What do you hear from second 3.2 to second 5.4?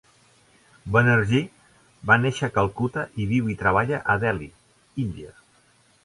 i viu i treballa a Delhi, India.